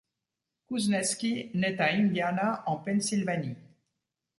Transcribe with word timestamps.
Kuzneski 0.65 1.51
naît 1.53 1.79
à 1.79 1.91
Indiana 1.93 2.63
en 2.65 2.77
Pennsylvanie. 2.77 3.55